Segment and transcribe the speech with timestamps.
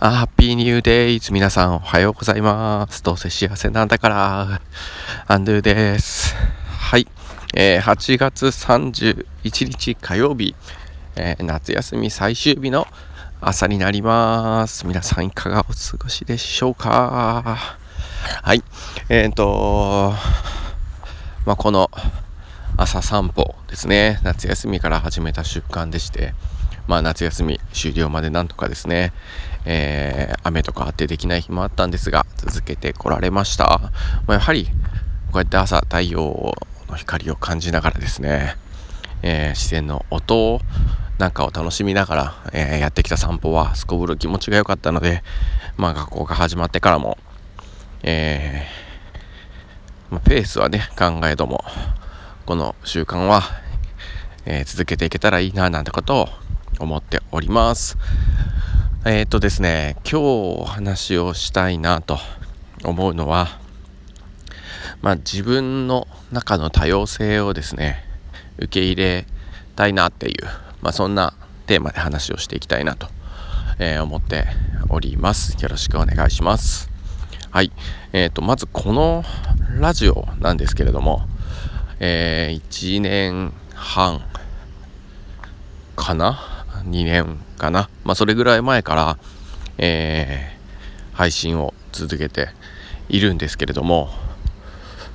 [0.00, 1.32] あ、ハッピーニューデイズ。
[1.32, 3.02] 皆さんおはようございます。
[3.02, 4.60] どうせ幸せなんだから。
[5.26, 6.36] アンドゥです。
[6.68, 7.08] はい。
[7.52, 10.54] えー、8月31日火曜日、
[11.16, 12.86] えー、夏休み最終日の
[13.40, 14.86] 朝になります。
[14.86, 17.58] 皆さんいかがお過ごしでしょうか
[18.44, 18.62] はい。
[19.08, 20.12] えっ、と
[21.44, 21.90] まあ、この
[22.76, 24.20] 朝散歩ですね。
[24.22, 26.34] 夏休みから始めた習慣でして、
[26.88, 29.12] まあ、夏休み終了までなんとかですね、
[29.66, 33.92] えー、雨とかあってできない日もあったんですが続けてこられました、
[34.26, 34.64] まあ、やはり
[35.30, 36.54] こうやって朝太陽
[36.88, 38.56] の光を感じながらですね、
[39.22, 40.60] えー、自然の音
[41.18, 45.22] なんかを楽しみながら、えー、やってきた散歩はすこぶる気持ちが良かったので、
[45.76, 47.18] まあ、学校が始まってからも、
[48.02, 51.62] えー、まあ、ペースはね考えども
[52.46, 53.42] この習慣は、
[54.46, 56.28] え続けていけたらいいななんてことを
[56.78, 57.96] 思っております。
[59.04, 60.24] えっ、とですね、今日
[60.60, 62.18] お話をしたいなと
[62.84, 63.48] 思うのは、
[65.00, 68.04] まあ、自分の中の多様性をですね、
[68.58, 69.26] 受け入れ
[69.76, 70.44] たいなっていう、
[70.82, 71.34] まあ、そんな
[71.66, 73.08] テーマで話をしていきたいなと、
[73.78, 74.46] えー、思って
[74.88, 75.56] おります。
[75.62, 76.90] よろしくお願いします。
[77.50, 77.72] はい。
[78.12, 79.24] えっ、ー、と、まずこの
[79.78, 81.22] ラジオなんですけれども、
[82.00, 84.20] えー、1年半
[85.96, 86.40] かな
[86.84, 89.18] 2年かな、まあ、それぐらい前から、
[89.78, 92.48] えー、配信を続けて
[93.08, 94.10] いるんですけれども。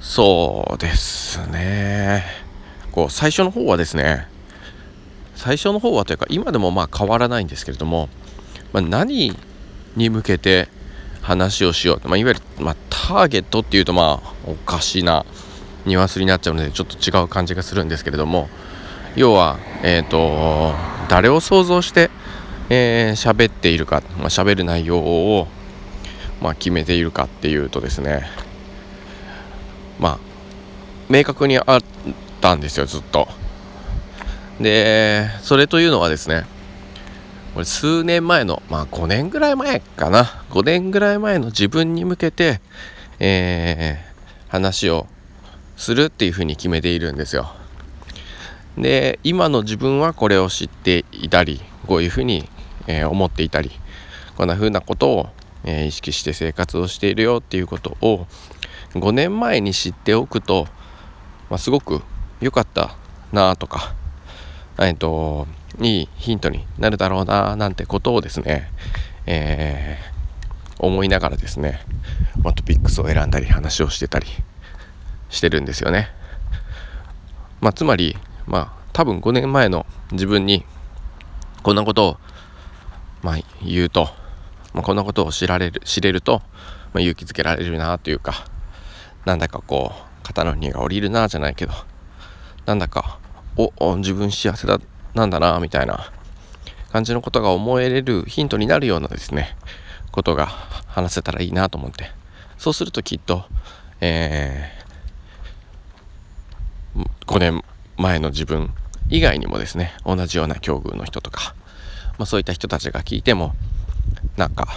[0.00, 2.24] そうですね。
[2.92, 4.28] こう最初の方はですね
[5.34, 8.08] 最初の方はというか今でもまあ変わらないんですけれども、
[8.72, 9.34] まあ、何
[9.96, 10.68] に向けて
[11.22, 15.24] 話をしよう、まあ、いわゆる、まあ、ターゲットっていうとまあおかしな
[15.86, 18.48] ニュアンスになっちゃうのでちょっと違う感じがするんですけれども。
[19.16, 20.74] 要はえっ、ー、と
[21.08, 22.10] 誰を想像して、
[22.70, 25.48] えー、喋っているか、まあ、喋る内容を、
[26.40, 28.26] まあ、決めているかっていうとですね
[29.98, 30.18] まあ
[31.08, 31.80] 明確にあっ
[32.40, 33.28] たんですよずっと。
[34.60, 36.44] でそれというのはですね
[37.54, 40.24] これ数年前のまあ5年ぐらい前かな。
[40.50, 42.60] 5年ぐらい前の自分に向けて、
[43.20, 45.06] えー、話を
[45.76, 47.54] するっていうふうに決めているんですよ。
[48.78, 52.48] で今の自分はこれを知っていたりこういうふうに、
[52.86, 53.70] えー、思っていたり
[54.36, 55.28] こんなふうなことを、
[55.64, 58.26] えー、意識して生活をしているよっていうことを
[58.94, 60.66] 5年前に知っておくと、
[61.50, 62.02] まあ、すごく
[62.40, 62.96] 良かった
[63.32, 63.94] なとか、
[64.78, 65.46] えーと、
[65.80, 68.70] いいヒントになるだろうななんてことをですね、
[69.26, 71.80] えー、思いながらですね、
[72.42, 74.26] ま、トピックスを選んだり話をしてたり
[75.28, 76.08] してるんですよね。
[77.60, 78.16] まあ、つまり
[78.46, 80.64] まあ多分5年前の自分に
[81.62, 82.16] こんなことを、
[83.22, 84.08] まあ、言うと、
[84.72, 86.42] まあ、こんなことを知られる知れると、
[86.92, 88.46] まあ、勇気づけられるなというか
[89.24, 91.72] なんだかこう肩の荷が下りるなじゃないけど
[92.66, 93.18] なんだか
[93.56, 94.80] おお自分幸せだ
[95.14, 96.12] なんだなみたいな
[96.92, 99.56] 感じのことが思えれるヒントになるようなですね
[100.12, 102.24] ことが話せたらいいなと思って。
[102.64, 103.44] そうするときっと、
[104.00, 107.62] えー、5年
[107.96, 108.70] 前の自分
[109.08, 111.54] 以外にもですね同じような境遇の人とか、
[112.18, 113.54] まあ、そういった人たちが聞いても
[114.36, 114.68] なんか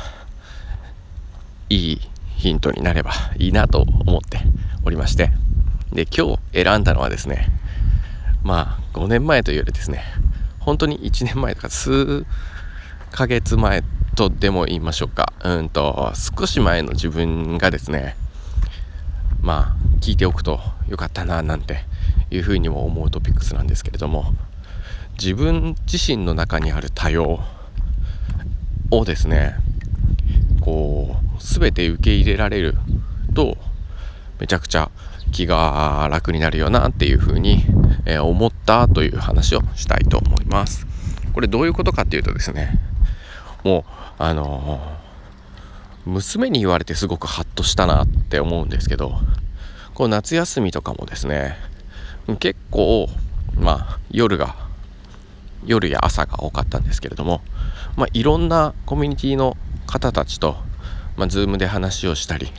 [1.70, 2.02] いい
[2.36, 4.40] ヒントになればいいなと思って
[4.86, 5.32] おりまして。
[5.92, 7.48] で今日選んだのはですね
[8.44, 10.04] まあ5年前というよりですね
[10.60, 12.26] 本当に1年前とか数
[13.12, 13.84] ヶ月前
[14.16, 15.34] とでも言いましょうか。
[15.44, 18.16] うんと少し前の自分がですね
[19.42, 21.80] まあ聞いておくとよかったななんて
[22.30, 24.34] いうふうにも思うトピックスなんですけれども
[25.20, 27.40] 自分自身の中にある多様
[28.92, 29.56] をですね
[30.62, 32.76] こう全て受け入れられる
[33.34, 33.58] と
[34.40, 34.92] めちゃくちゃ
[35.32, 37.64] 気が楽になるよなっていうふうに、
[38.06, 40.88] え思ったという話をしたいと思います。
[41.34, 42.80] これどういうことかっていうとですね
[43.64, 43.84] もう
[44.18, 44.80] あの、
[46.06, 49.20] 娘に言われてすごくハッとしたなって思うんですけど
[49.94, 51.58] こう夏休みとかもですね
[52.36, 53.08] 結構
[53.60, 54.68] まあ夜が
[55.66, 57.42] 夜や朝が多かったんですけれども、
[57.96, 60.58] まあ、いろんなコミュニティの方たちと、
[61.16, 62.52] まあ、Zoom で話をしたり、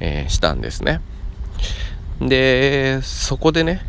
[0.00, 1.00] えー、したんですね。
[2.20, 3.80] でそこでね、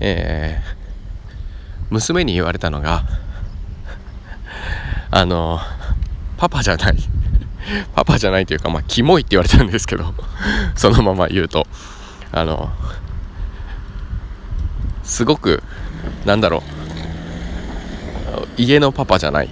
[0.00, 3.04] えー、娘に言われたのが
[5.10, 5.60] あの
[6.36, 6.96] パパじゃない
[7.94, 10.14] パパじゃないというかまあキモいって言われたんですけど
[10.74, 11.66] そのまま言うと
[12.32, 12.70] あの
[15.10, 15.62] すごく
[16.24, 16.62] なんだろう。
[18.56, 19.50] 家のパパじゃない。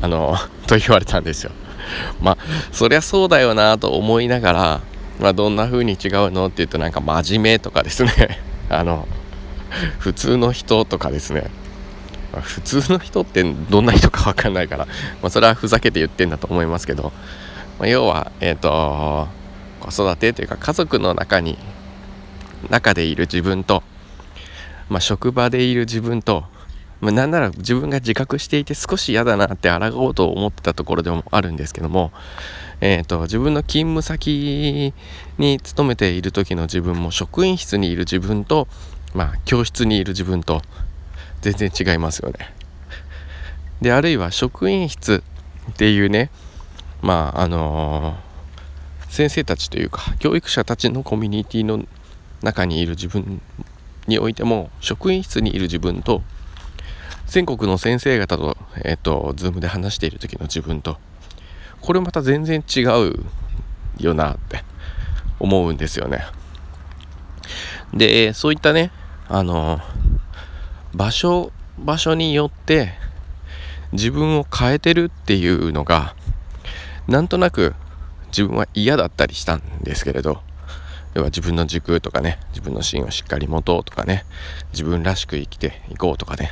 [0.00, 0.36] あの
[0.66, 1.52] と言われたんですよ。
[2.20, 2.38] まあ
[2.72, 4.80] そりゃそうだよなと思いながら、
[5.20, 8.40] まあ、どんな風に違うのって言うとなんか真面目とかですね。
[8.70, 9.06] あの
[9.98, 11.50] 普通の人とかですね。
[12.40, 14.86] 普通の人ってどんな人か分かんないから、
[15.20, 17.12] まあ、それはふざけて言ってんだと思いますけど、
[17.78, 19.28] まあ、要はえっ、ー、と
[19.80, 21.58] 子育てというか家族の中に
[22.70, 23.82] 中でいる自分と、
[24.88, 26.44] まあ、職場でいる自分と、
[27.00, 32.12] まあ、なんなら自分が自覚していて少し嫌だなって抗おうと思ってたところでもあるんですけども、
[32.80, 34.92] えーと、自分の勤務先
[35.38, 38.68] に勤めている時の自分も職員室にいる自分と、
[39.14, 40.62] まあ、教室にいる自分と
[41.40, 42.54] 全然違いますよね。
[43.80, 45.22] であるいは職員室
[45.72, 46.30] っていうね
[47.02, 51.84] まああのー、先生たちというか教育者たちのコミュニティの
[52.42, 53.42] 中にいる自分
[54.06, 56.22] においても職員室にいる自分と
[57.26, 60.98] 全国の先生方と,、えーと、ズームで話している時の自分と
[61.80, 63.24] これまた全然違う
[63.98, 64.62] よなって
[65.40, 66.24] 思うんですよね。
[67.92, 68.90] でそういったね
[69.28, 69.80] あの
[70.94, 72.92] 場所場所によって
[73.92, 76.14] 自分を変えてるっていうのが
[77.08, 77.74] なんとなく
[78.28, 80.42] 自分は嫌だったりしたんですけれど
[81.14, 84.24] 要は自分の軸とかね自分の芯をしっかり持とうとかね
[84.72, 86.50] 自分らしく生きていこうとかね、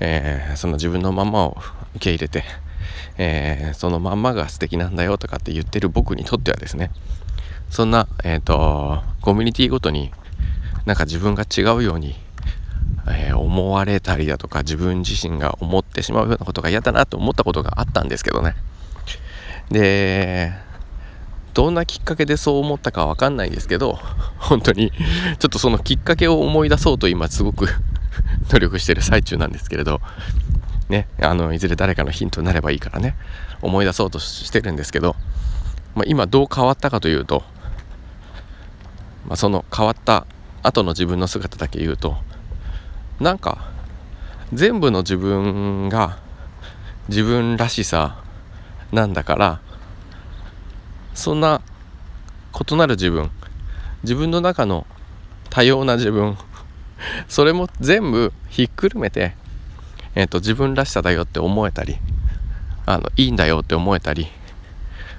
[0.00, 1.56] えー、その自分のままを
[1.94, 2.44] 受け入れて、
[3.18, 6.90] えー、そのまんまが素敵なんだよとかって言ってる僕にとってはですね
[7.70, 10.12] そんな、えーと、コミュニティごとに
[10.84, 12.14] なんか自分が違うように、
[13.08, 18.54] えー、思われたりだとか自分自身が思ってしまうようなことが嫌だなと思ったことがあったんですけどね。
[19.70, 20.52] で
[21.56, 23.98] どんなきっかけでそう思ったかわかんないですけど
[24.36, 24.92] 本当に
[25.38, 27.66] ちょっとそのきっかけを思い出そうと今すごく
[28.52, 30.02] 努力してる最中なんですけれど
[30.90, 33.16] ねあのいずれ誰かのヒントになればいいからね
[33.62, 35.16] 思い出そうとしてるんですけど、
[35.94, 37.42] まあ、今どう変わったかというと、
[39.26, 40.26] まあ、その変わった
[40.62, 42.18] 後の自分の姿だけ言うと
[43.18, 43.70] なんか
[44.52, 46.18] 全部の自分が
[47.08, 48.22] 自分らしさ
[48.92, 49.60] なんだから
[51.16, 51.62] そんな
[52.70, 53.30] 異なる自分。
[54.02, 54.86] 自分の中の
[55.48, 56.36] 多様な自分。
[57.26, 59.34] それも全部ひっくるめて、
[60.14, 61.98] えーと、自分らしさだよって思えたり
[62.86, 64.28] あのいいんだよって思えたり、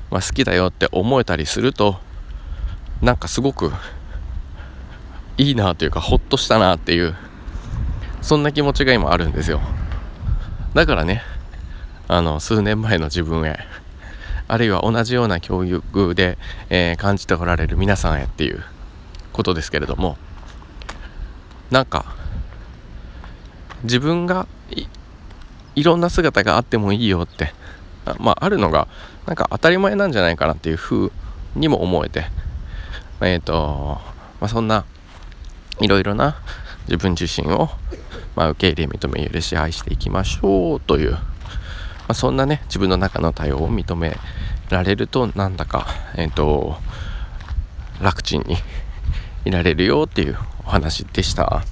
[0.10, 2.00] まあ、好きだよって思えたりすると
[3.02, 3.72] なんかすごく
[5.38, 7.16] いいなというかほっとしたなっていう
[8.22, 9.62] そんな気持ちが今あるんですよ。
[10.74, 11.24] だからね
[12.08, 13.60] あの数年前の自分へ
[14.48, 16.38] あるいは同じような教育で、
[16.70, 18.64] えー、感じておられる皆さんへっていう
[19.34, 20.18] ことですけれども
[21.70, 22.06] なんか
[23.84, 24.48] 自分が
[25.76, 27.54] いろんな姿があってもいいよって
[28.06, 28.88] あまああるのが
[29.26, 31.12] なんか当たり前なんじゃないかなっていうふう
[31.56, 32.26] にも思えて
[33.22, 34.00] えっ、ー、と、
[34.40, 34.86] まあ、そんな
[35.80, 36.38] いろいろな
[36.88, 37.70] 自分自身を、
[38.36, 41.18] まあ、受け入れ認め許し愛していきましょうという
[42.10, 44.18] あ、そんなね自分の中の対応を認め
[44.70, 46.78] られるとなんだかえっ、ー、と
[48.02, 48.58] 楽ちんに
[49.46, 51.64] いられるよっていうお話でした。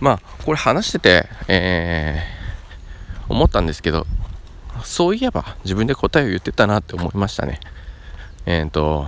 [0.00, 4.06] まあこれ話してて、えー、思ったんですけど
[4.84, 7.60] そういえば自分で答えを言ってたなって思いましたね。
[8.46, 9.06] えっ、ー、と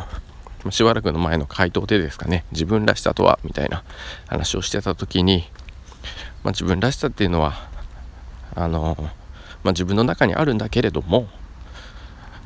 [0.71, 2.45] しばらくの前の回答でですかね。
[2.53, 3.83] 自分らしさとはみたいな
[4.27, 5.45] 話をしてた時に、
[6.45, 7.55] まあ、自分らしさっていうのは
[8.55, 9.11] あの
[9.63, 11.29] まあ、自分の中にあるんだけれども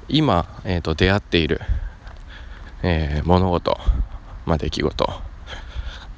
[0.09, 1.61] 今、えーと、出会っている、
[2.83, 3.78] えー、物事、
[4.47, 5.09] まあ、出来事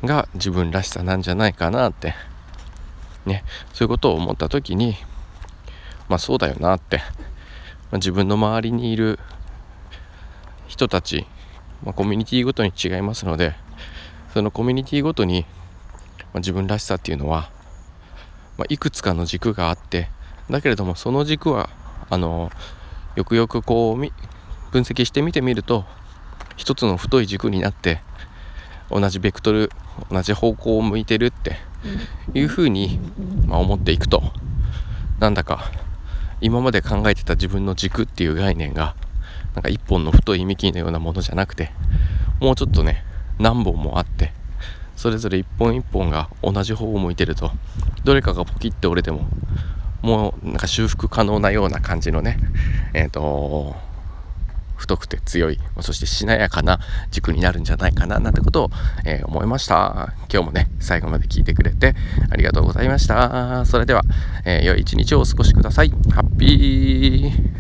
[0.05, 2.15] が自分らしさなんじゃないかなって
[3.25, 4.97] ねそういうことを思った時に
[6.09, 7.03] まあそうだよなって、ま
[7.93, 9.19] あ、自分の周りにいる
[10.67, 11.26] 人たち、
[11.85, 13.55] まあ、コミュニティごとに違いますので
[14.33, 15.47] そのコミュニティごとに、
[16.21, 17.50] まあ、自分らしさっていうのは、
[18.59, 20.09] まあ、いくつかの軸があって
[20.50, 21.71] だけれどもその軸は
[22.11, 22.50] あの
[23.17, 23.99] よくよくこう
[24.71, 25.85] 分析してみてみると
[26.57, 28.00] 一つの太い軸になって
[28.91, 29.71] 同じベクトル
[30.11, 31.57] 同じ方向を向いてるって
[32.35, 33.00] いうふうに、
[33.47, 34.23] まあ、思っていくと。
[35.19, 35.71] なんだか
[36.43, 38.95] 今まで考えてた自分の軸っていう概念が
[39.55, 41.71] なんか一本の太い幹のようなものじゃなくて
[42.41, 43.03] もうちょっとね
[43.38, 44.33] 何本もあって
[44.95, 47.50] それぞれ一本一本が同じ方を向いてると
[48.05, 49.26] どれかがポキって折れても
[50.03, 52.38] もうなんか修復可能なような感じのね、
[52.95, 53.76] えっ、ー、と、
[54.76, 58.71] 太くて強いそしてしなやかな軸になるんじゃないかななんてことを、
[59.07, 60.12] えー、思いました。
[60.31, 61.95] 今日もね最後まで聞いてくれて
[62.31, 63.65] ありがとうございました。
[63.65, 64.03] それでは、
[64.45, 65.91] えー、良い一日をお過ごしください。
[66.12, 67.57] ハッピー。